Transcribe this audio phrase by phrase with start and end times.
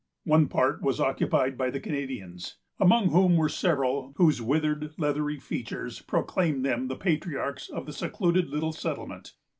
[0.23, 6.01] One part was occupied by the Canadians, among whom were several whose withered, leathery features
[6.01, 9.33] proclaimed them the patriarchs of the secluded little settlement.